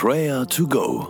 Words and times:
Prayer 0.00 0.46
to 0.46 0.64
Go. 0.64 1.08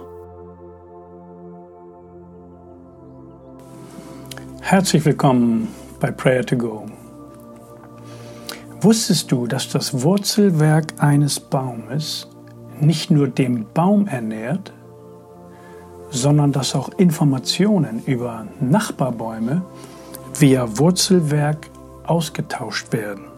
Herzlich 4.63 5.05
willkommen 5.05 5.69
bei 6.01 6.11
Prayer 6.11 6.43
to 6.47 6.57
Go. 6.57 6.87
Wusstest 8.81 9.31
du, 9.31 9.47
dass 9.47 9.69
das 9.69 10.01
Wurzelwerk 10.01 10.95
eines 11.03 11.39
Baumes 11.39 12.29
nicht 12.81 13.11
nur 13.11 13.29
den 13.29 13.67
Baum 13.75 14.07
ernährt, 14.07 14.73
sondern 16.09 16.53
dass 16.53 16.75
auch 16.75 16.89
Informationen 16.97 18.03
über 18.07 18.47
Nachbarbäume 18.59 19.67
via 20.39 20.67
Wurzelwerk 20.79 21.69
ausgetauscht 22.07 22.91
werden? 22.95 23.38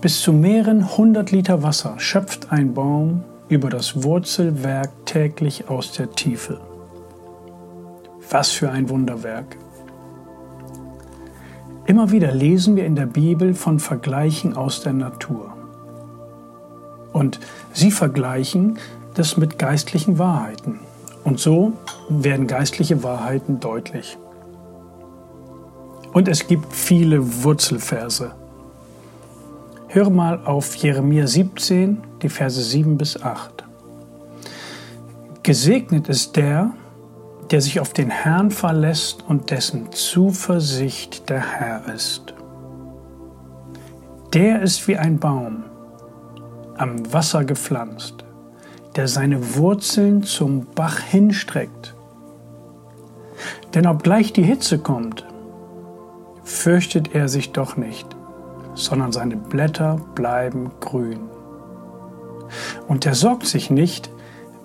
Bis 0.00 0.22
zu 0.22 0.32
mehreren 0.32 0.96
hundert 0.96 1.30
Liter 1.30 1.62
Wasser 1.62 1.94
schöpft 1.98 2.50
ein 2.50 2.72
Baum 2.72 3.22
über 3.50 3.68
das 3.68 4.02
Wurzelwerk 4.02 4.90
täglich 5.04 5.68
aus 5.68 5.92
der 5.92 6.10
Tiefe. 6.12 6.58
Was 8.30 8.50
für 8.50 8.70
ein 8.70 8.88
Wunderwerk! 8.88 9.58
Immer 11.84 12.12
wieder 12.12 12.32
lesen 12.32 12.76
wir 12.76 12.86
in 12.86 12.96
der 12.96 13.06
Bibel 13.06 13.52
von 13.52 13.78
Vergleichen 13.78 14.56
aus 14.56 14.80
der 14.80 14.94
Natur. 14.94 15.52
Und 17.12 17.38
sie 17.74 17.90
vergleichen 17.90 18.78
das 19.14 19.36
mit 19.36 19.58
geistlichen 19.58 20.18
Wahrheiten. 20.18 20.80
Und 21.24 21.40
so 21.40 21.74
werden 22.08 22.46
geistliche 22.46 23.02
Wahrheiten 23.02 23.60
deutlich. 23.60 24.16
Und 26.14 26.26
es 26.26 26.46
gibt 26.46 26.72
viele 26.72 27.44
Wurzelverse. 27.44 28.39
Höre 29.92 30.10
mal 30.10 30.46
auf 30.46 30.76
Jeremia 30.76 31.26
17, 31.26 31.98
die 32.22 32.28
Verse 32.28 32.62
7 32.62 32.96
bis 32.96 33.20
8. 33.20 33.64
Gesegnet 35.42 36.08
ist 36.08 36.36
der, 36.36 36.70
der 37.50 37.60
sich 37.60 37.80
auf 37.80 37.92
den 37.92 38.08
Herrn 38.08 38.52
verlässt 38.52 39.24
und 39.26 39.50
dessen 39.50 39.90
Zuversicht 39.90 41.28
der 41.28 41.40
Herr 41.40 41.92
ist. 41.92 42.34
Der 44.32 44.62
ist 44.62 44.86
wie 44.86 44.96
ein 44.96 45.18
Baum, 45.18 45.64
am 46.76 47.12
Wasser 47.12 47.44
gepflanzt, 47.44 48.24
der 48.94 49.08
seine 49.08 49.56
Wurzeln 49.56 50.22
zum 50.22 50.66
Bach 50.72 51.00
hinstreckt. 51.00 51.96
Denn 53.74 53.88
obgleich 53.88 54.32
die 54.32 54.44
Hitze 54.44 54.78
kommt, 54.78 55.26
fürchtet 56.44 57.12
er 57.12 57.28
sich 57.28 57.50
doch 57.50 57.76
nicht 57.76 58.19
sondern 58.74 59.12
seine 59.12 59.36
Blätter 59.36 60.00
bleiben 60.14 60.70
grün. 60.80 61.20
Und 62.88 63.06
er 63.06 63.14
sorgt 63.14 63.46
sich 63.46 63.70
nicht, 63.70 64.10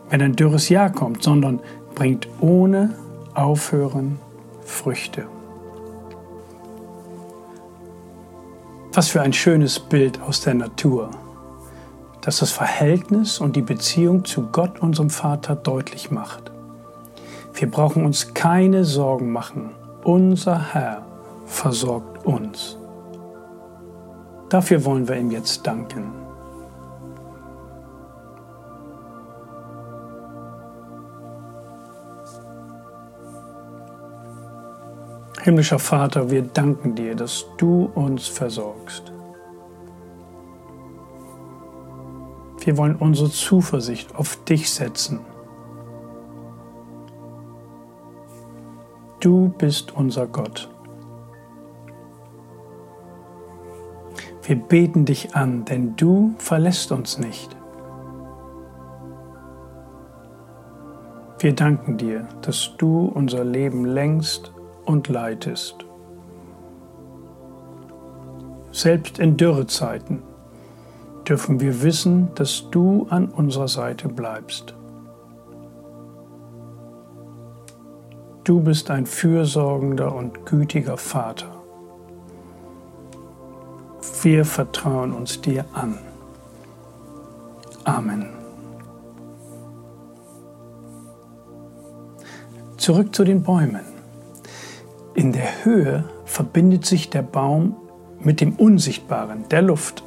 wenn 0.09 0.21
ein 0.21 0.35
dürres 0.35 0.69
Jahr 0.69 0.91
kommt, 0.91 1.23
sondern 1.23 1.59
bringt 1.93 2.27
ohne 2.39 2.95
Aufhören 3.33 4.19
Früchte. 4.63 5.25
Was 8.93 9.09
für 9.09 9.21
ein 9.21 9.33
schönes 9.33 9.79
Bild 9.79 10.21
aus 10.21 10.41
der 10.41 10.53
Natur, 10.53 11.11
das 12.21 12.39
das 12.39 12.51
Verhältnis 12.51 13.39
und 13.39 13.55
die 13.55 13.61
Beziehung 13.61 14.25
zu 14.25 14.47
Gott, 14.51 14.79
unserem 14.79 15.09
Vater, 15.09 15.55
deutlich 15.55 16.11
macht. 16.11 16.51
Wir 17.53 17.69
brauchen 17.69 18.05
uns 18.05 18.33
keine 18.33 18.83
Sorgen 18.83 19.31
machen. 19.31 19.71
Unser 20.03 20.73
Herr 20.73 21.05
versorgt 21.45 22.25
uns. 22.25 22.77
Dafür 24.49 24.85
wollen 24.85 25.07
wir 25.07 25.17
ihm 25.17 25.31
jetzt 25.31 25.65
danken. 25.65 26.11
Himmlischer 35.41 35.77
Vater, 35.77 36.31
wir 36.31 36.41
danken 36.41 36.95
dir, 36.95 37.15
dass 37.15 37.45
du 37.57 37.91
uns 37.93 38.27
versorgst. 38.27 39.11
Wir 42.61 42.77
wollen 42.77 42.95
unsere 42.95 43.29
Zuversicht 43.29 44.15
auf 44.15 44.43
dich 44.45 44.73
setzen. 44.73 45.19
Du 49.19 49.49
bist 49.49 49.95
unser 49.95 50.25
Gott. 50.25 50.67
Wir 54.47 54.57
beten 54.57 55.05
dich 55.05 55.35
an, 55.35 55.65
denn 55.65 55.95
du 55.95 56.35
verlässt 56.37 56.91
uns 56.91 57.17
nicht. 57.17 57.57
Wir 61.39 61.55
danken 61.55 61.97
dir, 61.97 62.27
dass 62.43 62.77
du 62.77 63.05
unser 63.05 63.43
Leben 63.43 63.85
längst 63.85 64.53
und 64.85 65.07
leitest. 65.07 65.83
Selbst 68.71 69.17
in 69.17 69.35
Dürrezeiten 69.35 70.21
dürfen 71.27 71.59
wir 71.59 71.81
wissen, 71.81 72.29
dass 72.35 72.69
du 72.69 73.07
an 73.09 73.29
unserer 73.29 73.67
Seite 73.67 74.09
bleibst. 74.09 74.75
Du 78.43 78.61
bist 78.61 78.91
ein 78.91 79.07
fürsorgender 79.07 80.13
und 80.13 80.45
gütiger 80.45 80.97
Vater. 80.97 81.64
Wir 84.25 84.43
vertrauen 84.43 85.13
uns 85.13 85.39
dir 85.39 85.65
an. 85.75 85.99
Amen. 87.83 88.25
Zurück 92.75 93.15
zu 93.15 93.23
den 93.23 93.43
Bäumen. 93.43 93.85
In 95.13 95.31
der 95.31 95.63
Höhe 95.63 96.05
verbindet 96.25 96.87
sich 96.87 97.11
der 97.11 97.21
Baum 97.21 97.75
mit 98.19 98.41
dem 98.41 98.53
Unsichtbaren, 98.55 99.47
der 99.49 99.61
Luft. 99.61 100.03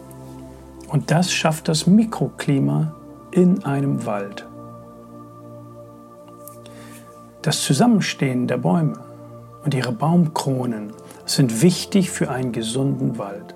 Und 0.88 1.12
das 1.12 1.32
schafft 1.32 1.68
das 1.68 1.86
Mikroklima 1.86 2.96
in 3.30 3.64
einem 3.64 4.04
Wald. 4.04 4.48
Das 7.42 7.62
Zusammenstehen 7.62 8.48
der 8.48 8.58
Bäume 8.58 8.98
und 9.64 9.74
ihre 9.74 9.92
Baumkronen 9.92 10.92
sind 11.24 11.62
wichtig 11.62 12.10
für 12.10 12.30
einen 12.30 12.50
gesunden 12.50 13.16
Wald. 13.16 13.54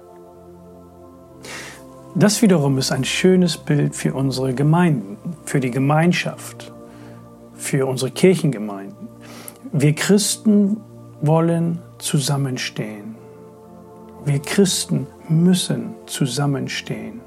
Das 2.15 2.43
wiederum 2.43 2.77
ist 2.77 2.93
ein 2.93 3.05
schönes 3.05 3.57
Bild 3.57 3.97
für 3.97 4.13
unsere 4.13 4.53
Gemeinden, 4.53 5.17
für 5.47 5.61
die 5.61 5.71
Gemeinschaft, 5.71 6.71
für 7.55 7.87
unsere 7.87 8.11
Kirchengemeinden. 8.11 9.09
Wir 9.73 9.95
Christen 9.95 10.77
wollen 11.23 11.79
zusammenstehen. 11.97 13.15
Wir 14.27 14.41
Christen 14.41 15.07
müssen 15.31 15.95
zusammenstehen. 16.05 17.23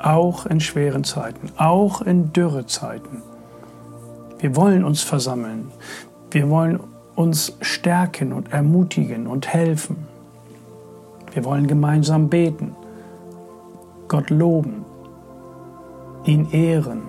Auch 0.00 0.44
in 0.46 0.58
schweren 0.58 1.04
Zeiten, 1.04 1.52
auch 1.56 2.02
in 2.02 2.32
Dürrezeiten. 2.32 3.22
Wir 4.40 4.56
wollen 4.56 4.82
uns 4.82 5.02
versammeln. 5.02 5.70
Wir 6.32 6.50
wollen 6.50 6.80
uns 7.14 7.56
stärken 7.60 8.32
und 8.32 8.52
ermutigen 8.52 9.28
und 9.28 9.46
helfen. 9.46 10.08
Wir 11.32 11.44
wollen 11.44 11.68
gemeinsam 11.68 12.28
beten. 12.28 12.74
Gott 14.12 14.28
loben, 14.28 14.84
ihn 16.26 16.50
ehren. 16.50 17.04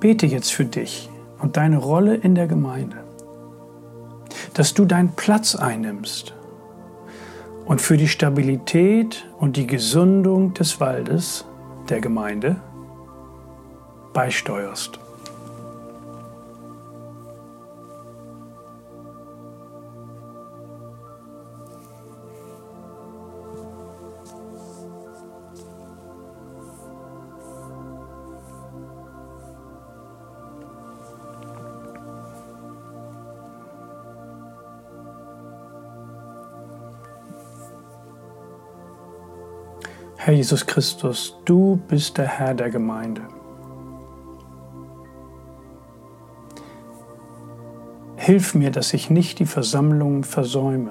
Bete 0.00 0.24
jetzt 0.24 0.54
für 0.54 0.64
dich 0.64 1.10
und 1.38 1.58
deine 1.58 1.76
Rolle 1.76 2.14
in 2.14 2.34
der 2.34 2.46
Gemeinde, 2.46 2.96
dass 4.54 4.72
du 4.72 4.86
deinen 4.86 5.10
Platz 5.16 5.54
einnimmst 5.54 6.32
und 7.66 7.82
für 7.82 7.98
die 7.98 8.08
Stabilität 8.08 9.26
und 9.38 9.58
die 9.58 9.66
Gesundung 9.66 10.54
des 10.54 10.80
Waldes, 10.80 11.44
der 11.90 12.00
Gemeinde, 12.00 12.56
beisteuerst. 14.14 14.98
Herr 40.20 40.34
Jesus 40.34 40.66
Christus, 40.66 41.38
du 41.44 41.80
bist 41.88 42.18
der 42.18 42.26
Herr 42.26 42.52
der 42.52 42.70
Gemeinde. 42.70 43.22
Hilf 48.16 48.52
mir, 48.52 48.72
dass 48.72 48.92
ich 48.94 49.10
nicht 49.10 49.38
die 49.38 49.46
Versammlung 49.46 50.24
versäume. 50.24 50.90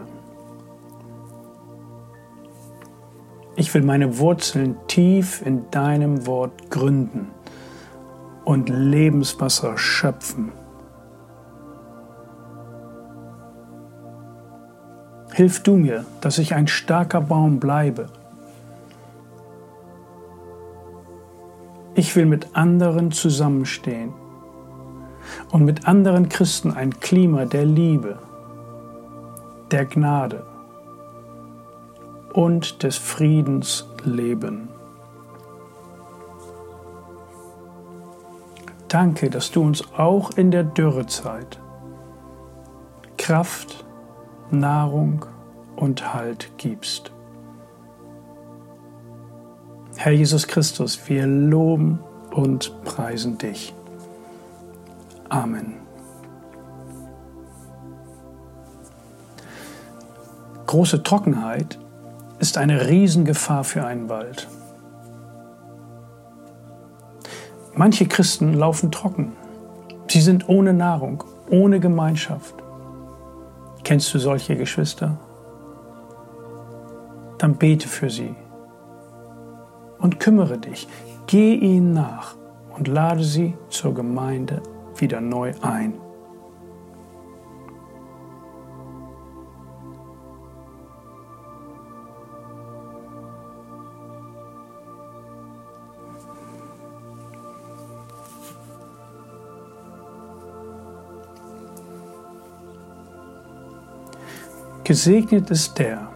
Ich 3.57 3.74
will 3.74 3.83
meine 3.83 4.18
Wurzeln 4.18 4.77
tief 4.88 5.45
in 5.45 5.69
deinem 5.71 6.25
Wort 6.25 6.71
gründen 6.71 7.27
und 8.45 8.69
Lebenswasser 8.69 9.77
schöpfen. 9.77 10.53
Hilf 15.33 15.62
du 15.63 15.75
mir, 15.75 16.06
dass 16.21 16.38
ich 16.38 16.56
ein 16.56 16.68
starker 16.68 17.19
Baum 17.19 17.59
bleibe. 17.59 18.07
Ich 21.97 22.15
will 22.15 22.27
mit 22.27 22.55
anderen 22.55 23.11
zusammenstehen 23.11 24.13
und 25.51 25.65
mit 25.65 25.88
anderen 25.88 26.29
Christen 26.29 26.71
ein 26.71 26.99
Klima 26.99 27.45
der 27.45 27.65
Liebe, 27.65 28.19
der 29.71 29.85
Gnade 29.85 30.45
und 32.33 32.83
des 32.83 32.97
Friedens 32.97 33.88
leben. 34.03 34.69
Danke, 38.89 39.31
dass 39.31 39.50
du 39.50 39.63
uns 39.63 39.83
auch 39.97 40.38
in 40.38 40.51
der 40.51 40.65
Dürrezeit 40.65 41.59
Kraft, 43.17 43.83
Nahrung 44.51 45.25
und 45.75 46.13
Halt 46.13 46.51
gibst. 46.57 47.11
Herr 49.99 50.11
Jesus 50.11 50.47
Christus, 50.47 50.99
wir 51.07 51.25
loben 51.25 51.97
und 52.29 52.71
preisen 52.85 53.39
dich. 53.39 53.73
Amen. 55.27 55.73
Große 60.67 61.01
Trockenheit 61.01 61.79
ist 62.38 62.59
eine 62.59 62.88
Riesengefahr 62.88 63.63
für 63.63 63.85
einen 63.85 64.07
Wald. 64.07 64.47
Manche 67.73 68.05
Christen 68.07 68.53
laufen 68.53 68.91
trocken. 68.91 69.31
Sie 70.07 70.21
sind 70.21 70.47
ohne 70.47 70.73
Nahrung, 70.73 71.23
ohne 71.50 71.79
Gemeinschaft. 71.79 72.53
Kennst 73.83 74.13
du 74.13 74.19
solche 74.19 74.55
Geschwister? 74.55 75.17
Dann 77.39 77.55
bete 77.55 77.88
für 77.88 78.11
sie 78.11 78.35
und 79.99 80.19
kümmere 80.19 80.57
dich. 80.57 80.88
Geh 81.27 81.55
ihnen 81.55 81.94
nach 81.94 82.35
und 82.77 82.88
lade 82.88 83.23
sie 83.23 83.55
zur 83.69 83.94
Gemeinde 83.94 84.61
wieder 84.95 85.21
neu 85.21 85.53
ein. 85.61 85.94
Gesegnet 104.88 105.50
ist 105.50 105.77
der, 105.79 106.07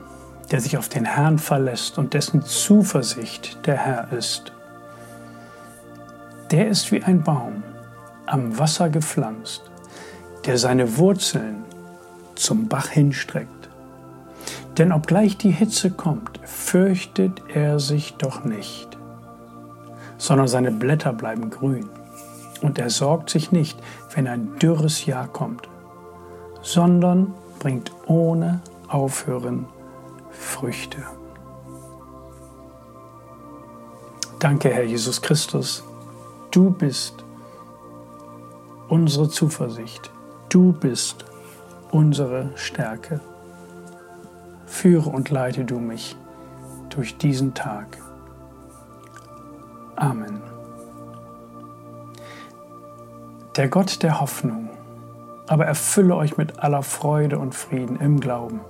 der 0.52 0.60
sich 0.60 0.78
auf 0.78 0.90
den 0.90 1.06
Herrn 1.06 1.40
verlässt 1.40 1.98
und 1.98 2.14
dessen 2.14 2.44
Zuversicht 2.44 3.66
der 3.66 3.78
Herr 3.78 4.12
ist. 4.12 4.52
Der 6.52 6.68
ist 6.68 6.92
wie 6.92 7.02
ein 7.02 7.24
Baum 7.24 7.64
am 8.26 8.58
Wasser 8.60 8.90
gepflanzt, 8.90 9.64
der 10.46 10.58
seine 10.58 10.98
Wurzeln 10.98 11.64
zum 12.36 12.68
Bach 12.68 12.90
hinstreckt. 12.90 13.70
Denn 14.78 14.92
obgleich 14.92 15.38
die 15.38 15.52
Hitze 15.52 15.90
kommt, 15.92 16.40
fürchtet 16.44 17.42
er 17.54 17.80
sich 17.80 18.16
doch 18.16 18.44
nicht, 18.44 18.98
sondern 20.18 20.48
seine 20.48 20.72
Blätter 20.72 21.14
bleiben 21.14 21.50
grün. 21.50 21.90
Und 22.62 22.78
er 22.78 22.90
sorgt 22.90 23.30
sich 23.30 23.52
nicht, 23.52 23.80
wenn 24.14 24.28
ein 24.28 24.58
dürres 24.60 25.06
Jahr 25.06 25.28
kommt, 25.28 25.70
sondern 26.62 27.34
bringt 27.60 27.92
ohne 28.06 28.60
Aufhören 28.88 29.66
Früchte. 30.42 30.98
Danke, 34.40 34.70
Herr 34.70 34.84
Jesus 34.84 35.22
Christus. 35.22 35.84
Du 36.50 36.72
bist 36.72 37.24
unsere 38.90 39.30
Zuversicht. 39.30 40.12
Du 40.50 40.74
bist 40.74 41.26
unsere 41.92 42.52
Stärke. 42.56 43.22
Führe 44.66 45.10
und 45.10 45.30
leite 45.30 45.64
du 45.64 45.80
mich 45.80 46.18
durch 46.90 47.18
diesen 47.18 47.54
Tag. 47.54 47.98
Amen. 49.96 50.42
Der 53.56 53.70
Gott 53.70 54.02
der 54.02 54.20
Hoffnung 54.20 54.72
aber 55.52 55.66
erfülle 55.66 56.16
euch 56.16 56.38
mit 56.38 56.60
aller 56.60 56.82
Freude 56.82 57.38
und 57.38 57.54
Frieden 57.54 58.00
im 58.00 58.22
Glauben, 58.22 58.62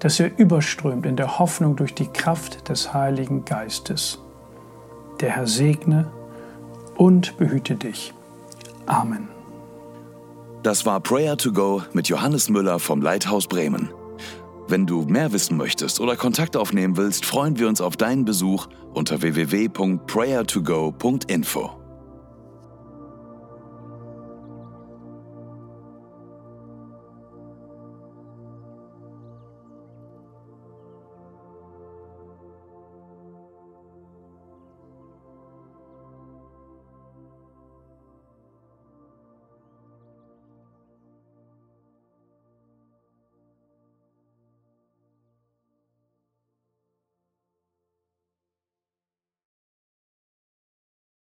dass 0.00 0.20
ihr 0.20 0.32
überströmt 0.36 1.06
in 1.06 1.16
der 1.16 1.38
Hoffnung 1.38 1.76
durch 1.76 1.94
die 1.94 2.08
Kraft 2.08 2.68
des 2.68 2.92
Heiligen 2.92 3.44
Geistes. 3.44 4.18
Der 5.20 5.30
Herr 5.30 5.46
segne 5.46 6.10
und 6.96 7.38
behüte 7.38 7.76
dich. 7.76 8.12
Amen. 8.86 9.28
Das 10.62 10.86
war 10.86 11.00
Prayer 11.00 11.36
to 11.36 11.52
Go 11.52 11.82
mit 11.92 12.08
Johannes 12.08 12.48
Müller 12.48 12.78
vom 12.78 13.02
Leithaus 13.02 13.48
Bremen. 13.48 13.90
Wenn 14.68 14.86
du 14.86 15.02
mehr 15.02 15.32
wissen 15.32 15.56
möchtest 15.56 15.98
oder 16.00 16.14
Kontakt 16.16 16.56
aufnehmen 16.56 16.96
willst, 16.96 17.26
freuen 17.26 17.58
wir 17.58 17.66
uns 17.68 17.80
auf 17.80 17.96
deinen 17.96 18.24
Besuch 18.24 18.68
unter 18.94 19.22
www.prayertogo.info. 19.22 21.81